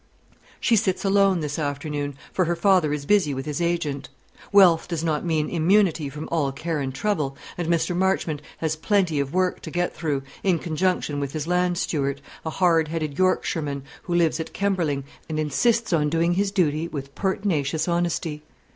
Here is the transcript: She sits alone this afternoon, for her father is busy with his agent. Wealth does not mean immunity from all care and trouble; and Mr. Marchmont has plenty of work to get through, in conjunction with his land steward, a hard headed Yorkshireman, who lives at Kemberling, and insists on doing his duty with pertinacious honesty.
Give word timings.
She 0.59 0.75
sits 0.75 1.05
alone 1.05 1.41
this 1.41 1.59
afternoon, 1.59 2.15
for 2.33 2.45
her 2.45 2.55
father 2.55 2.91
is 2.91 3.05
busy 3.05 3.35
with 3.35 3.45
his 3.45 3.61
agent. 3.61 4.09
Wealth 4.51 4.87
does 4.87 5.03
not 5.03 5.23
mean 5.23 5.47
immunity 5.47 6.09
from 6.09 6.27
all 6.31 6.51
care 6.51 6.79
and 6.79 6.91
trouble; 6.91 7.37
and 7.55 7.67
Mr. 7.67 7.95
Marchmont 7.95 8.41
has 8.57 8.75
plenty 8.75 9.19
of 9.19 9.31
work 9.31 9.61
to 9.61 9.69
get 9.69 9.95
through, 9.95 10.23
in 10.41 10.57
conjunction 10.57 11.19
with 11.19 11.33
his 11.33 11.45
land 11.45 11.77
steward, 11.77 12.19
a 12.43 12.49
hard 12.49 12.87
headed 12.87 13.19
Yorkshireman, 13.19 13.83
who 14.01 14.15
lives 14.15 14.39
at 14.39 14.53
Kemberling, 14.53 15.03
and 15.29 15.39
insists 15.39 15.93
on 15.93 16.09
doing 16.09 16.33
his 16.33 16.49
duty 16.49 16.87
with 16.87 17.13
pertinacious 17.13 17.87
honesty. 17.87 18.41